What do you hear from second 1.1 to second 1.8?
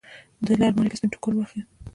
ټوکر واخېست.